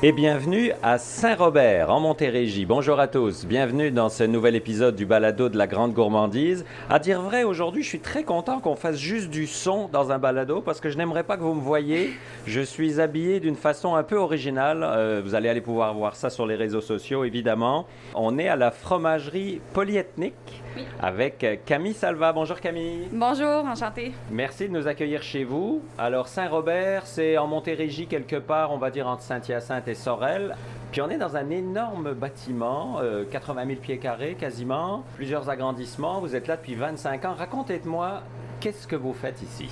[0.00, 2.66] et bienvenue à Saint-Robert, en Montérégie.
[2.66, 6.64] Bonjour à tous, bienvenue dans ce nouvel épisode du balado de la grande gourmandise.
[6.88, 10.20] À dire vrai, aujourd'hui, je suis très content qu'on fasse juste du son dans un
[10.20, 12.12] balado parce que je n'aimerais pas que vous me voyez.
[12.46, 14.84] Je suis habillé d'une façon un peu originale.
[14.84, 17.84] Euh, vous allez aller pouvoir voir ça sur les réseaux sociaux, évidemment.
[18.14, 20.62] On est à la fromagerie polyethnique
[21.00, 22.32] avec euh, Camille Salva.
[22.32, 23.08] Bonjour Camille.
[23.12, 24.12] Bonjour, enchanté.
[24.30, 25.82] Merci de nous accueillir chez vous.
[25.96, 30.54] Alors Saint-Robert, c'est en Montérégie quelque part, on va dire entre Saint-Hyacinthe et Sorel.
[30.92, 36.20] Puis on est dans un énorme bâtiment, 80 000 pieds carrés quasiment, plusieurs agrandissements.
[36.20, 37.34] Vous êtes là depuis 25 ans.
[37.36, 38.22] Racontez-moi,
[38.60, 39.68] qu'est-ce que vous faites ici?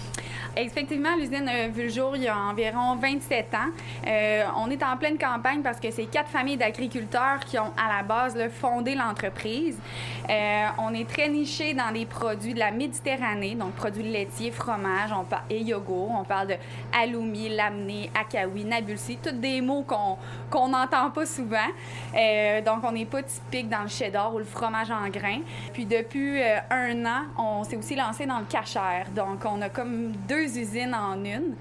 [0.56, 3.59] Effectivement, l'usine a vu le jour il y a environ 27 ans.
[4.06, 7.95] Euh, on est en pleine campagne parce que c'est quatre familles d'agriculteurs qui ont à
[7.95, 9.78] la base fondé l'entreprise.
[10.30, 15.10] Euh, on est très niché dans des produits de la Méditerranée, donc produits laitiers, fromage
[15.12, 16.10] on et yogourt.
[16.18, 16.54] On parle de
[16.98, 19.84] aloumi, lamné, akawi, nabulsi, tous des mots
[20.50, 21.59] qu'on n'entend pas souvent.
[22.16, 25.40] Euh, donc, on n'est pas typique dans le cheddar ou le fromage en grains.
[25.73, 26.40] Puis, depuis
[26.71, 28.46] un an, on s'est aussi lancé dans le
[29.15, 31.55] Donc, on a comme deux usines en une.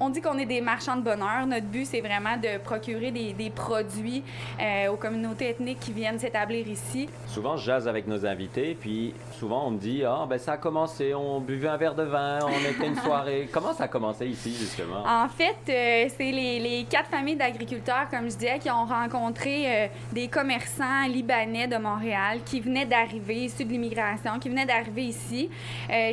[0.00, 1.46] On dit qu'on est des marchands de bonheur.
[1.46, 4.24] Notre but, c'est vraiment de procurer des, produits
[4.60, 7.08] euh, aux communautés ethniques qui viennent s'établir ici.
[7.28, 10.56] Souvent, je jase avec nos invités, puis souvent, on me dit Ah, ben ça a
[10.56, 13.48] commencé, on buvait un verre de vin, on était une soirée.
[13.52, 15.04] Comment ça a commencé ici, justement?
[15.06, 19.86] En fait, euh, c'est les, quatre familles d'agriculteurs, comme je disais, qui ont rencontré euh,
[20.12, 25.48] des commerçants libanais de Montréal qui venaient d'arriver, issus de l'immigration, qui venaient d'arriver ici,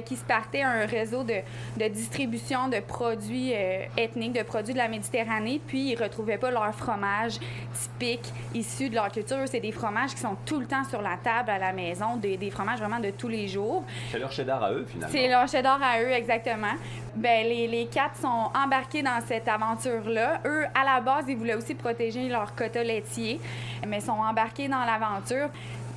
[0.05, 1.35] qui se partaient un réseau de,
[1.77, 6.37] de distribution de produits euh, ethniques, de produits de la Méditerranée, puis ils ne retrouvaient
[6.37, 7.39] pas leur fromage
[7.73, 9.37] typique issu de leur culture.
[9.45, 12.35] C'est des fromages qui sont tout le temps sur la table à la maison, des,
[12.35, 13.85] des fromages vraiment de tous les jours.
[14.11, 15.15] C'est leur cheddar à eux, finalement.
[15.15, 16.73] C'est leur cheddar à eux, exactement.
[17.15, 20.41] Les, les quatre sont embarqués dans cette aventure-là.
[20.45, 23.39] Eux, à la base, ils voulaient aussi protéger leur quota laitier,
[23.87, 25.49] mais sont embarqués dans l'aventure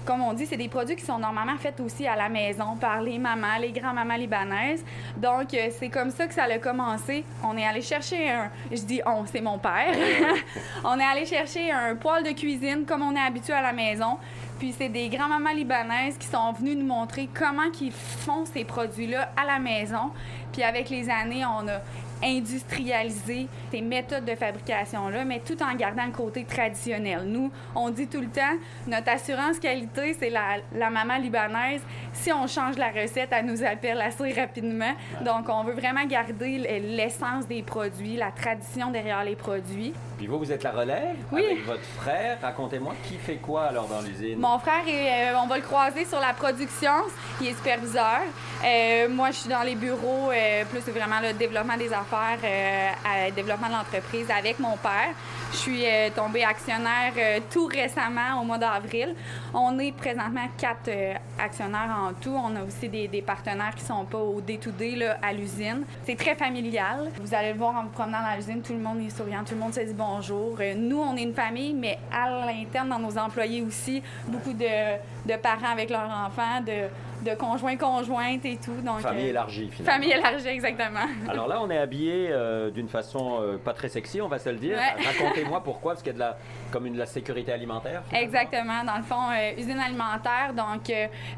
[0.06, 3.02] comme on dit, c'est des produits qui sont normalement faits aussi à la maison par
[3.02, 4.84] les mamans, les grands-mamans libanaises.
[5.16, 7.24] Donc, euh, c'est comme ça que ça a commencé.
[7.42, 9.94] On est allé chercher un, je dis on, c'est mon père.
[10.84, 14.18] on est allé chercher un poêle de cuisine comme on est habitué à la maison.
[14.58, 19.30] Puis c'est des grands-mamans libanaises qui sont venues nous montrer comment ils font ces produits-là
[19.36, 20.12] à la maison.
[20.52, 21.80] Puis avec les années, on a
[22.22, 27.22] industrialiser ces méthodes de fabrication-là, mais tout en gardant le côté traditionnel.
[27.26, 28.56] Nous, on dit tout le temps,
[28.86, 31.82] notre assurance qualité, c'est la, la maman libanaise.
[32.12, 34.92] Si on change la recette, elle nous appelle assez rapidement.
[35.22, 39.92] Donc, on veut vraiment garder l'essence des produits, la tradition derrière les produits.
[40.16, 41.44] Puis vous, vous êtes la relève oui.
[41.44, 42.38] avec votre frère.
[42.40, 44.38] Racontez-moi, qui fait quoi alors dans l'usine?
[44.38, 46.92] Mon frère, est, euh, on va le croiser sur la production.
[47.40, 48.22] Il est superviseur.
[48.64, 53.32] Euh, moi, je suis dans les bureaux, euh, plus vraiment le développement des affaires, le
[53.32, 55.14] développement de l'entreprise avec mon père.
[55.52, 55.84] Je suis
[56.14, 57.12] tombée actionnaire
[57.50, 59.14] tout récemment, au mois d'avril.
[59.54, 60.90] On est présentement quatre
[61.38, 62.34] actionnaires en tout.
[62.34, 65.84] On a aussi des, partenaires qui sont pas au day-to-day à l'usine.
[66.04, 67.10] C'est très familial.
[67.22, 69.54] Vous allez le voir en vous promenant dans l'usine, tout le monde est souriant, tout
[69.54, 70.56] le monde se dit bon bonjour.
[70.60, 75.36] Euh, nous, on est une famille, mais à l'interne, dans nos employés aussi, beaucoup de,
[75.36, 76.88] parents avec leurs enfants, de,
[77.22, 78.80] de conjoints, conjointes et tout.
[78.84, 79.92] Donc, famille euh, élargie, finalement.
[79.92, 81.06] Famille élargie, exactement.
[81.28, 84.56] Alors là, on est habillé euh, d'une façon pas très sexy, on va se le
[84.56, 84.78] dire.
[85.04, 86.38] Racontez-moi pourquoi, parce qu'il y a de la,
[86.70, 88.02] comme une, de la sécurité alimentaire.
[88.12, 88.84] Exactement.
[88.84, 90.52] Dans le fond, usine alimentaire.
[90.54, 90.92] Donc,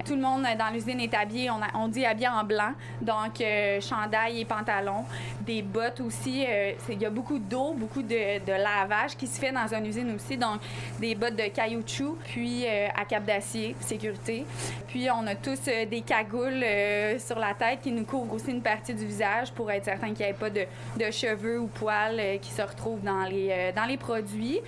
[0.04, 2.72] tout le monde dans l'usine est habillé, on, on, dit habillé en blanc.
[3.00, 3.42] Donc,
[3.80, 5.04] chandail et pantalon.
[5.40, 6.46] Des bottes aussi.
[6.88, 10.14] Il y a beaucoup d'eau, beaucoup de, de lavage qui se fait dans une usine
[10.14, 10.36] aussi.
[10.36, 10.60] Donc,
[10.98, 14.44] des bottes de caoutchouc, puis euh, à cap d'acier, sécurité.
[14.88, 18.50] Puis, on a tous euh, des cagoules euh, sur la tête qui nous couvrent aussi
[18.50, 20.66] une partie du visage pour être certain qu'il n'y ait pas de,
[21.10, 24.60] cheveux ou poils qui se retrouvent dans les, dans les produits.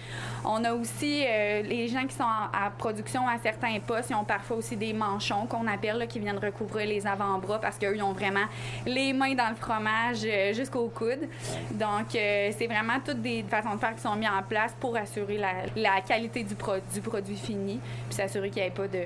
[0.44, 4.56] On a aussi les gens qui sont à production à certains postes, ils ont parfois
[4.56, 8.46] aussi des manchons qu'on appelle, qui viennent recouvrir les avant-bras parce qu'eux, ils ont vraiment
[8.86, 11.28] les mains dans le fromage jusqu'au coude.
[11.72, 15.38] Donc, c'est vraiment toutes des façons de qui sont mis en place pour assurer
[15.76, 19.04] la, qualité du, du produit fini, puis s'assurer qu'il n'y ait pas de,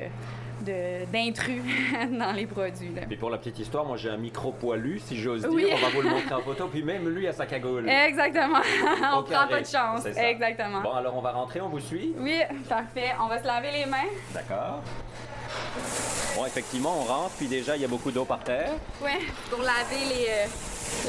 [0.62, 1.62] d'intrus
[2.18, 2.92] dans les produits.
[3.10, 5.68] Et pour la petite histoire, moi j'ai un micro poilu, si j'ose dire.
[5.72, 6.68] On va vous le montrer en photo.
[6.68, 7.88] Puis même lui a sa cagoule.
[7.88, 8.60] Exactement.
[9.14, 10.06] on prend pas de chance.
[10.06, 10.80] Exactement.
[10.80, 12.14] Bon, alors on va rentrer, on vous suit?
[12.18, 13.12] Oui, parfait.
[13.20, 14.08] On va se laver les mains.
[14.32, 14.82] D'accord.
[16.36, 18.72] Bon, effectivement, on rentre, puis déjà, il y a beaucoup d'eau par terre.
[19.02, 19.12] Oui,
[19.50, 20.46] pour laver les, euh,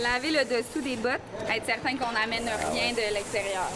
[0.01, 3.69] Laver le dessous des bottes, être certain qu'on n'amène rien de l'extérieur.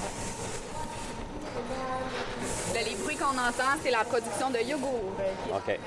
[3.19, 5.13] Qu'on entend, c'est la production de yogourt.
[5.53, 5.77] OK.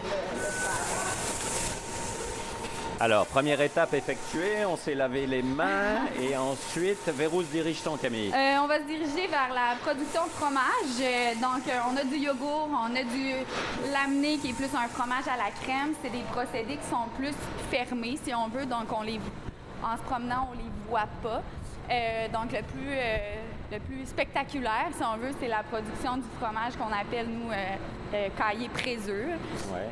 [3.01, 7.97] Alors, première étape effectuée, on s'est lavé les mains et ensuite, vers où se dirige-t-on,
[7.97, 8.33] Camille?
[8.33, 11.01] Euh, on va se diriger vers la production de fromage.
[11.01, 13.33] Euh, donc, euh, on a du yogourt, on a du
[13.93, 15.95] laminé qui est plus un fromage à la crème.
[16.01, 17.35] C'est des procédés qui sont plus
[17.73, 18.67] fermés, si on veut.
[18.67, 19.19] Donc, on les,
[19.83, 21.43] en se promenant, on les voit pas.
[21.91, 23.19] Euh, donc, le plus, euh,
[23.73, 27.55] le plus spectaculaire, si on veut, c'est la production du fromage qu'on appelle, nous, euh,
[28.15, 29.37] euh, caillé présure.
[29.73, 29.89] Ouais.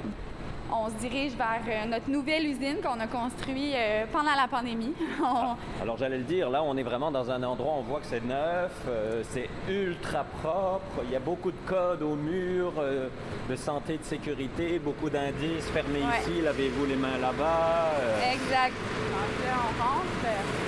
[0.72, 3.74] On se dirige vers euh, notre nouvelle usine qu'on a construite
[4.12, 4.92] pendant la pandémie.
[5.20, 8.06] On- Alors j'allais le dire, là on est vraiment dans un endroit, on voit que
[8.06, 13.08] c'est neuf, euh, c'est ultra propre, il y a beaucoup de codes au mur, euh,
[13.48, 16.20] de santé, de sécurité, beaucoup d'indices, fermez Ouais.
[16.20, 17.88] ici, lavez-vous les mains là-bas.
[17.98, 18.32] euh.
[18.32, 18.74] Exact.
[18.74, 20.59] Donc là, on rentre.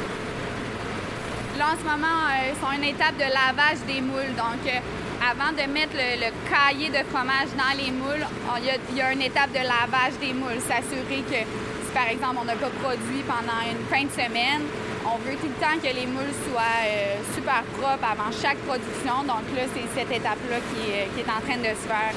[1.59, 4.33] Là, en ce moment, euh, ils sont une étape de lavage des moules.
[4.37, 4.81] Donc, euh,
[5.21, 8.25] avant de mettre le, cahier de fromage dans les moules,
[8.59, 10.61] il y, a, une étape de lavage des moules.
[10.65, 14.65] S'assurer que si, par exemple, on n'a pas produit pendant une fin de semaine,
[15.05, 19.21] on veut tout le temps que les moules soient euh, super propres avant chaque production.
[19.29, 22.17] Donc là, c'est cette étape-là qui, est- en train de se faire.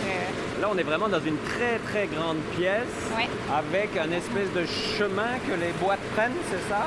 [0.62, 3.28] Là on est vraiment dans une très très grande pièce Ouais.
[3.54, 4.66] avec un espèce de
[4.98, 6.84] chemin que les boîtes prennent, c'est ça?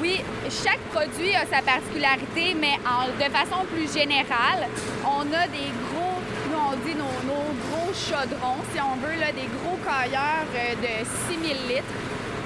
[0.00, 0.20] Oui,
[0.50, 4.66] chaque produit a sa particularité, mais en- de façon plus générale,
[5.04, 6.18] on a des gros,
[6.50, 10.74] nous on dit nos, nos gros chaudrons, si on veut, là, des gros cailleurs euh,
[10.82, 11.94] de 6000 litres.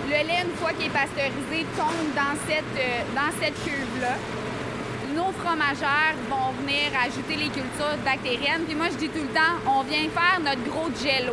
[0.08, 4.14] Le lait, une fois qu'il est pasteurisé, tombe dans cette, euh, dans cette cuve-là.
[5.16, 8.64] Nos fromagères vont venir ajouter les cultures bactériennes.
[8.66, 11.32] Puis moi, je dis tout le temps, on vient faire notre gros jello.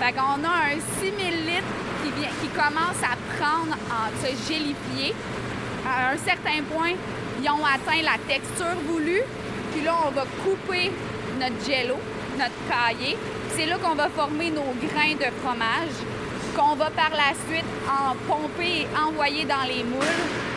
[0.00, 1.72] Fait qu'on a un 6000 litres
[2.02, 5.14] qui, qui commence à prendre, en se gélifier.
[5.86, 6.94] À un certain point,
[7.40, 9.22] ils ont atteint la texture voulue.
[9.72, 10.90] Puis là, on va couper
[11.38, 11.98] notre jello,
[12.36, 13.16] notre cahier.
[13.54, 15.94] C'est là qu'on va former nos grains de fromage
[16.56, 20.51] qu'on va par la suite en pomper et envoyer dans les moules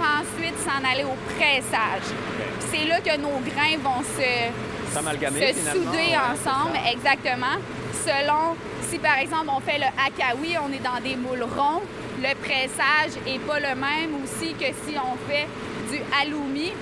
[0.00, 2.06] ensuite s'en aller au pressage.
[2.70, 7.56] C'est là que nos grains vont se, S'amalgamer, se finalement, souder ouais, ensemble, exactement.
[8.04, 8.56] Selon,
[8.88, 11.82] si par exemple on fait le hakawi, on est dans des moules ronds,
[12.22, 15.46] le pressage est pas le même aussi que si on fait
[15.90, 16.72] du halloumi,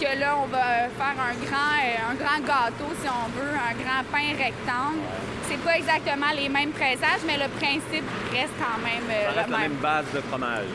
[0.00, 3.74] que là on va faire un grand, euh, un grand gâteau si on veut, un
[3.82, 5.00] grand pain rectangle.
[5.48, 9.46] C'est pas exactement les mêmes pressages, mais le principe reste quand même euh, Ça reste
[9.48, 9.70] le la même.
[9.72, 10.66] même base de fromage.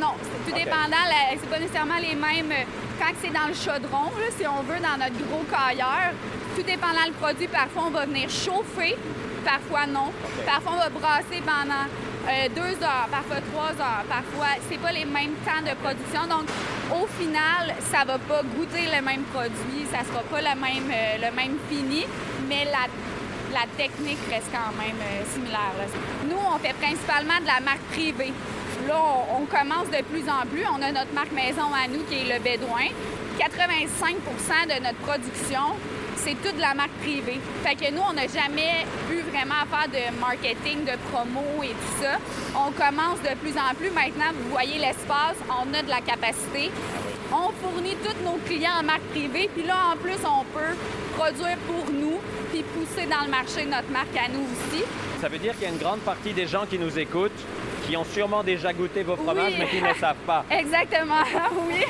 [0.00, 0.14] Non.
[0.22, 0.96] C'est tout dépendant.
[1.40, 2.50] C'est pas nécessairement les mêmes.
[2.52, 2.64] euh,
[2.98, 6.12] Quand c'est dans le chaudron, là, si on veut, dans notre gros cailleur,
[6.56, 8.96] tout dépendant le produit, parfois on va venir chauffer,
[9.44, 10.10] parfois non.
[10.46, 11.86] Parfois on va brasser pendant
[12.28, 16.22] euh, deux heures, parfois trois heures, parfois c'est pas les mêmes temps de production.
[16.28, 16.46] Donc
[16.92, 21.16] au final, ça va pas goûter le même produit, ça sera pas le même, euh,
[21.28, 22.04] le même fini,
[22.48, 22.88] mais la
[23.52, 25.74] la technique reste quand même euh, similaire.
[25.76, 25.84] là.
[26.28, 28.32] Nous, on fait principalement de la marque privée.
[28.92, 30.64] On, commence de plus en plus.
[30.66, 32.88] On a notre marque maison à nous qui est le Bédouin.
[33.38, 35.76] 85% de notre production,
[36.16, 37.40] c'est toute la marque privée.
[37.64, 42.02] Fait que nous, on n'a jamais eu vraiment faire de marketing, de promo et tout
[42.02, 42.18] ça.
[42.54, 43.90] On commence de plus en plus.
[43.90, 46.70] Maintenant, vous voyez l'espace, on a de la capacité.
[47.32, 50.74] On fournit tous nos clients en marque privée, puis là, en plus, on peut
[51.16, 52.18] produire pour nous,
[52.50, 54.82] puis pousser dans le marché notre marque à nous aussi.
[55.20, 57.30] Ça veut dire qu'il y a une grande partie des gens qui nous écoutent
[57.86, 59.56] qui ont sûrement déjà goûté vos fromages Oui.
[59.58, 60.44] mais qui ne savent pas.
[60.50, 61.22] Exactement,
[61.68, 61.84] oui.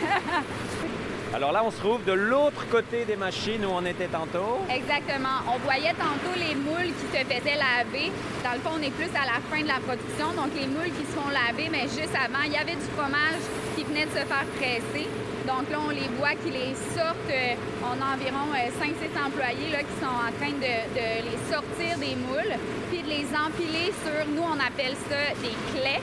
[1.33, 4.59] Alors là, on se trouve de l'autre côté des machines où on était tantôt.
[4.69, 5.47] Exactement.
[5.47, 8.11] On voyait tantôt les moules qui se faisaient laver.
[8.43, 10.33] Dans le fond, on est plus à la fin de la production.
[10.35, 13.43] Donc, les moules qui se font laver, mais juste avant, il y avait du fromage
[13.76, 15.07] qui venait de se faire presser.
[15.50, 17.30] Donc là, on les voit qui les sortent.
[17.30, 21.99] Euh, On a environ 5-6 employés là, qui sont en train de, de les sortir
[21.99, 22.54] des moules,
[22.90, 26.02] puis de les empiler sur, nous, on appelle ça des clés.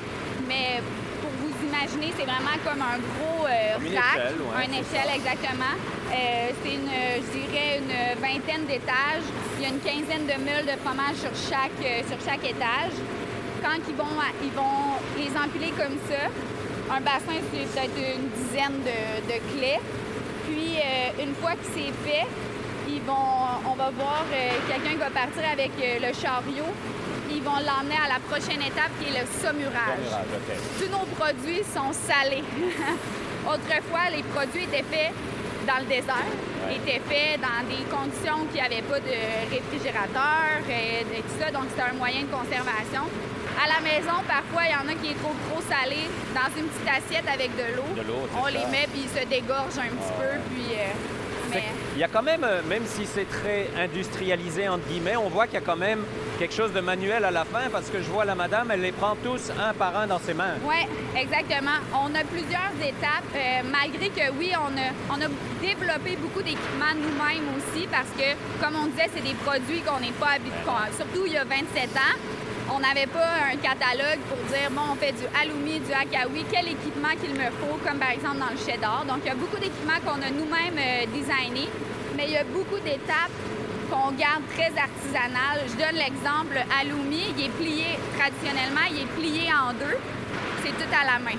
[0.49, 0.83] Mais
[1.21, 5.75] pour vous imaginer, c'est vraiment comme un gros euh, une rack, échelle, ouais, échelle exactement.
[6.11, 9.27] Euh, c'est une, euh, je dirais, une vingtaine d'étages.
[9.57, 12.95] Il y a une quinzaine de meules de fromage sur chaque, euh, sur chaque étage.
[13.63, 16.27] Quand ils vont, ils vont les empiler comme ça,
[16.89, 19.79] un bassin, c'est peut-être une dizaine de, de clés.
[20.47, 22.25] Puis, euh, une fois que c'est fait,
[22.87, 26.71] ils vont, on va voir euh, quelqu'un qui va partir avec euh, le chariot.
[27.29, 30.15] Ils vont l'emmener à la prochaine étape qui est le saumurage.
[30.79, 32.43] Tous nos produits sont salés.
[33.45, 35.11] Autrefois, les produits étaient faits
[35.67, 36.23] dans le désert,
[36.67, 36.75] Ouais.
[36.77, 39.15] étaient faits dans des conditions qui n'avaient pas de
[39.51, 43.03] réfrigérateur et, et tout ça, donc c'était un moyen de conservation.
[43.63, 46.67] À la maison, parfois, il y en a qui est trop trop salé dans une
[46.67, 47.83] petite assiette avec de l'eau.
[47.95, 48.51] De l'eau, c'est On ça.
[48.51, 50.75] les met puis ils se dégorgent un petit peu, puis.
[50.75, 50.83] euh,
[51.49, 51.63] mais
[51.95, 55.45] Il y a quand même, euh, même si c'est très industrialisé, entre guillemets, on voit
[55.47, 56.03] qu'il y a quand même
[56.37, 58.91] quelque chose de manuel à la fin parce que je vois la madame, elle les
[58.91, 60.55] prend tous un par un dans ses mains.
[60.63, 60.85] Oui,
[61.19, 61.79] exactement.
[61.95, 65.29] On a plusieurs étapes, euh, malgré que oui, on a, on a
[65.61, 70.11] développé beaucoup d'équipements nous-mêmes aussi parce que, comme on disait, c'est des produits qu'on n'est
[70.19, 70.93] pas habitués.
[70.95, 72.15] Surtout il y a 27 ans,
[72.73, 76.67] on n'avait pas un catalogue pour dire, bon, on fait du alumi, du akawi, quel
[76.67, 79.05] équipement qu'il me faut, comme par exemple dans le cheddar.
[79.05, 81.69] Donc, il y a beaucoup d'équipements qu'on a nous-mêmes euh, designés,
[82.15, 83.35] mais il y a beaucoup d'étapes
[83.89, 85.63] qu'on garde très artisanales.
[85.67, 89.97] Je donne l'exemple, alumi, il est plié traditionnellement, il est plié en deux.
[90.63, 91.37] C'est tout à la main.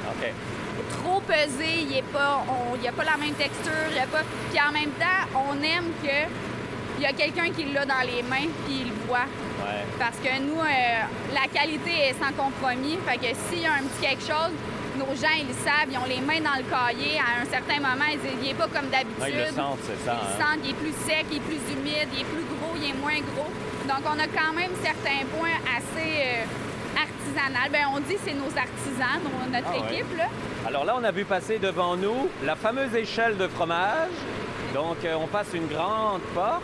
[1.02, 4.22] Trop pesé, il n'y a pas la même texture, il a pas...
[4.50, 6.47] Puis en même temps, on aime que
[6.98, 9.26] il y a quelqu'un qui l'a dans les mains puis il le voit.
[9.98, 12.98] Parce que nous, euh, la qualité est sans compromis.
[13.06, 14.54] Fait que s'il y a un petit quelque chose,
[14.98, 17.18] nos gens, ils le savent, ils ont les mains dans le cahier.
[17.18, 19.30] À un certain moment, il n'est pas comme d'habitude.
[19.30, 20.18] ils le sentent, c'est ça.
[20.18, 20.56] Ils le hein.
[20.64, 23.20] il est plus sec, il est plus humide, il est plus gros, il est moins
[23.34, 23.50] gros.
[23.86, 27.70] Donc, on a quand même certains points assez euh, artisanaux.
[27.70, 30.16] Bien, on dit que c'est nos artisans, notre ah équipe.
[30.16, 30.26] Là.
[30.66, 34.10] Alors là, on a vu passer devant nous la fameuse échelle de fromage.
[34.74, 36.62] Donc, euh, on passe une grande porte.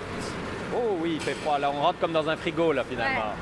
[0.75, 1.59] Oh oui, il fait froid.
[1.59, 3.33] Là, on rentre comme dans un frigo, là, finalement.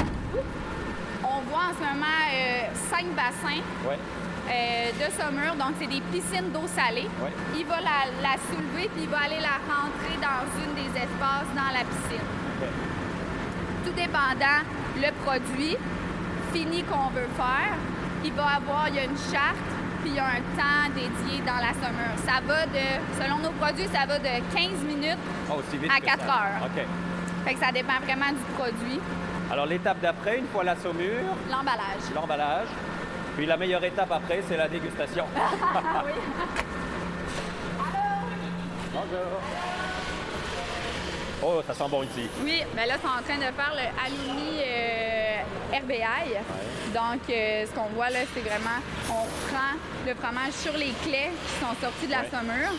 [1.25, 5.55] On voit en ce moment euh, cinq bassins euh, de saumure.
[5.57, 7.09] Donc, c'est des piscines d'eau salée.
[7.57, 11.73] Il va la, soulever, puis il va aller la rentrer dans une des espaces dans
[11.73, 12.27] la piscine.
[13.85, 14.63] Tout dépendant
[14.97, 15.77] le produit
[16.53, 17.75] fini qu'on veut faire,
[18.25, 19.72] il va avoir, il y a une charte
[20.03, 22.17] puis il y a un temps dédié dans la saumure.
[22.27, 25.19] Ça va de, selon nos produits, ça va de 15 minutes
[25.49, 26.67] ah, à 4 heures.
[26.67, 26.85] OK.
[27.45, 29.01] Fait que ça dépend vraiment du produit.
[29.51, 31.37] Alors l'étape d'après, une fois la saumure.
[31.51, 32.03] L'emballage.
[32.15, 32.69] L'emballage.
[33.37, 35.25] Puis la meilleure étape après, c'est la dégustation.
[36.05, 36.13] oui.
[38.93, 39.41] Bonjour.
[41.45, 42.29] Oh, ça sent bon ici.
[42.45, 46.35] Oui, mais là, ils sont en train de faire le alumi euh, RBI.
[46.95, 48.79] Donc, euh, ce qu'on voit là, c'est vraiment,
[49.11, 49.75] on prend
[50.07, 52.73] le fromage sur les clés qui sont sortis de la saumure.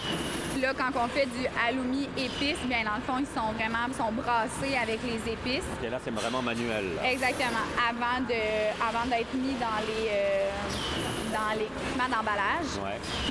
[0.61, 4.11] Là, quand on fait du alumi épice, bien dans le fond, ils sont vraiment sont
[4.13, 5.67] brassés avec les épices.
[5.83, 6.85] Et là, c'est vraiment manuel.
[7.03, 7.65] Exactement.
[7.77, 8.39] Avant de,
[8.79, 10.49] avant d'être mis dans les, euh,
[11.33, 12.77] dans l'équipement d'emballage.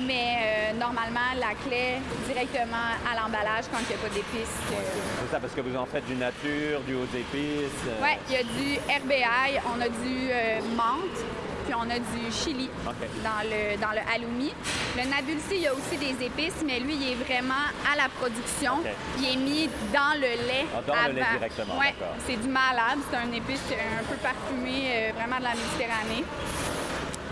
[0.05, 4.57] Mais normalement, la clé directement à l'emballage quand il n'y a pas d'épices.
[4.67, 7.87] C'est ça, parce que vous en faites du nature, du haut épices.
[7.87, 8.03] Euh.
[8.03, 11.19] Oui, il y a du RBI, on a du euh, menthe,
[11.65, 14.53] puis on a du chili dans le dans le halloumi.
[14.97, 18.09] Le nabulsi, il y a aussi des épices, mais lui, il est vraiment à la
[18.09, 18.73] production.
[19.19, 21.75] Il est mis dans le lait ah, dans le lait directement.
[21.79, 21.87] Oui,
[22.27, 22.99] c'est du malade.
[23.09, 26.23] C'est un épice un peu parfumé, euh, vraiment de la Méditerranée.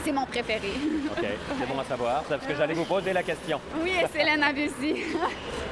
[0.03, 0.71] C'est mon préféré.
[1.11, 1.25] OK,
[1.59, 2.23] c'est bon à savoir.
[2.23, 3.59] Parce que j'allais vous poser la question.
[3.81, 5.03] Oui, c'est la Nabussi.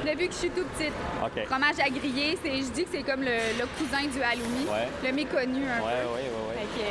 [0.06, 0.92] Depuis que je suis tout petite.
[1.22, 1.46] OK.
[1.46, 4.66] Fromage à griller, je dis que c'est comme le, cousin du halloumi,
[5.04, 6.08] le méconnu un ouais, peu.
[6.14, 6.84] Oui, oui, oui.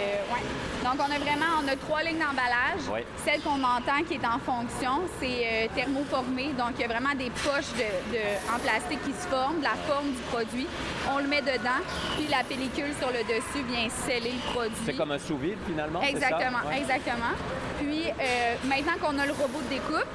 [0.84, 3.06] Donc, on a vraiment on a trois lignes d'emballage.
[3.26, 6.54] Celle qu'on entend qui est en fonction, c'est euh, thermoformé.
[6.58, 10.12] Donc, il y a vraiment des poches de, en plastique qui se forment, la forme
[10.12, 10.68] du produit.
[11.14, 11.82] On le met dedans,
[12.18, 14.86] puis la pellicule sur le dessus vient sceller le produit.
[14.86, 17.36] C'est comme un sous-vide, finalement, Exactement, exactement.
[17.80, 20.08] Puis, euh, maintenant qu'on a le robot de découpe,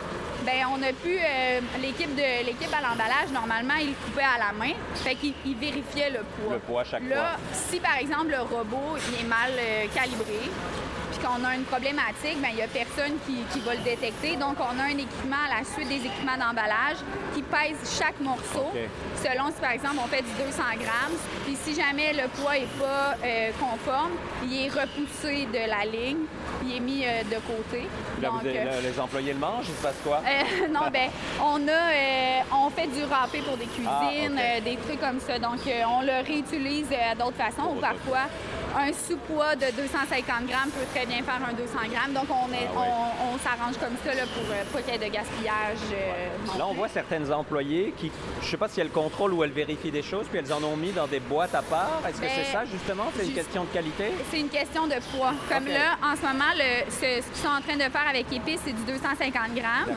[0.45, 4.53] ben on a pu euh, l'équipe de l'équipe à l'emballage normalement il coupait à la
[4.53, 6.55] main fait qu'il vérifiait le poids.
[6.55, 7.17] Le poids chaque fois.
[7.17, 10.51] Là, si par exemple le robot il est mal euh, calibré,
[11.11, 14.37] puis qu'on a une problématique, ben il n'y a personne qui, va le détecter.
[14.37, 16.99] Donc on a un équipement à la suite des équipements d'emballage
[17.35, 18.71] qui pèse chaque morceau.
[19.23, 22.79] Selon si par exemple on fait du 200 grammes, puis si jamais le poids n'est
[22.79, 24.13] pas euh, conforme,
[24.45, 26.25] il est repoussé de la ligne,
[26.65, 27.89] il est mis de côté.
[28.83, 30.21] les employés le mangent, il se passe quoi?
[30.71, 31.11] non, ben,
[31.43, 35.21] on a, euh, on fait du râpé pour des cuisines, ah, euh, des trucs comme
[35.21, 35.39] ça.
[35.39, 38.29] Donc, euh, on le réutilise d'autres façons ou parfois
[38.77, 42.13] un sous-poids de 250 grammes peut très bien faire un 200 grammes.
[42.13, 42.81] Donc, on, est, ah
[43.33, 45.79] on, s'arrange comme ça là, pour pas qu'il y ait de gaspillage.
[46.59, 48.11] là, on voit certaines employées qui,
[48.43, 50.77] je sais pas si elles contrôlent ou elles vérifient des choses, puis elles en ont
[50.77, 52.03] mis dans des boîtes à part.
[52.09, 53.07] Est-ce que c'est ben, ça, justement?
[53.17, 54.13] C'est une question de qualité?
[54.31, 55.35] C'est une question de poids.
[55.49, 58.61] Comme là, en ce moment, le, ce, qu'ils sont en train de faire avec Épice,
[58.65, 59.97] c'est du 250 grammes.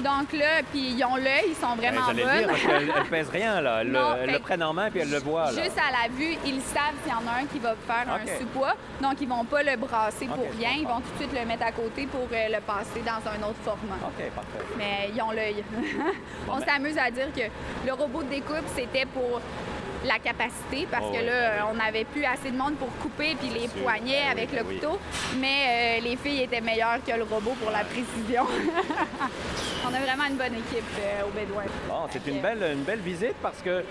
[0.00, 2.46] Donc là, puis ils ont l'œil, ils sont vraiment ben, bonnes.
[2.46, 3.80] parce qu'elles pèsent rien, là.
[3.82, 3.90] Elles
[4.32, 5.50] le, prennent en main, puis elles le voient.
[5.50, 8.38] Juste à la vue, ils savent s'il y en a un qui va faire un
[8.38, 8.74] sous-poids.
[9.00, 10.70] Donc, ils vont pas le brasser pour rien.
[10.78, 13.48] Ils vont tout de suite le mettre à côté pour euh, le passer dans un
[13.48, 13.96] autre format.
[14.02, 14.74] OK, parfait.
[14.76, 15.64] Mais ils ont l'œil.
[16.48, 16.66] On ben.
[16.66, 19.40] s'amuse à dire que le robot de découpe, c'était pour
[20.04, 23.48] la capacité parce Oh que là, on n'avait plus assez de monde pour couper puis
[23.48, 24.76] les poignets oui, avec le oui.
[24.78, 24.98] couteau.
[25.38, 28.44] Mais euh, les filles étaient meilleures que le robot pour la précision.
[29.84, 31.64] on a vraiment une bonne équipe euh, au Bédouin.
[31.88, 33.84] Bon, c'est une belle, une belle visite parce que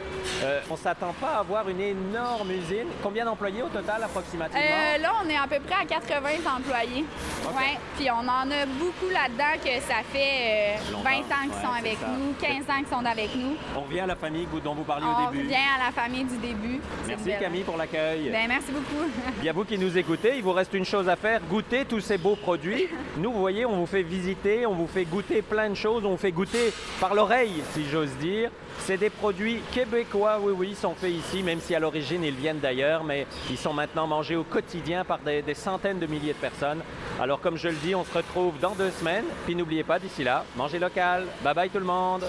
[0.43, 2.87] euh, on s'attend pas à avoir une énorme usine.
[3.03, 4.61] Combien d'employés au total approximativement?
[4.61, 7.05] Euh, là, on est à peu près à 80 employés.
[7.45, 7.55] Ok.
[7.55, 7.77] Ouais.
[7.97, 11.03] Puis on en a beaucoup là-dedans que ça fait euh, Longtemps.
[11.03, 12.07] 20 ans qu'ils Ouais, sont avec ça.
[12.07, 13.55] nous, 15 ans qu'ils sont avec nous.
[13.75, 15.43] On revient à la famille dont vous parliez On au début.
[15.43, 16.79] revient à la famille du début.
[17.07, 17.39] Merci belle.
[17.39, 18.29] Camille pour l'accueil.
[18.31, 19.05] Ben, merci beaucoup.
[19.41, 22.17] Bien vous qui nous écoutez, il vous reste une chose à faire, goûter tous ces
[22.17, 22.87] beaux produits.
[23.17, 26.11] Nous, vous voyez, on vous fait visiter, on vous fait goûter plein de choses, on
[26.11, 28.49] vous fait goûter par l'oreille, si j'ose dire.
[28.79, 32.35] C'est des produits québécois, oui, oui, ils sont faits ici, même si à l'origine ils
[32.35, 36.33] viennent d'ailleurs, mais ils sont maintenant mangés au quotidien par des, des centaines de milliers
[36.33, 36.81] de personnes.
[37.19, 40.23] Alors comme je le dis, on se retrouve dans deux semaines, puis n'oubliez pas d'ici
[40.23, 41.27] là, mangez local.
[41.43, 42.23] Bye bye tout le monde.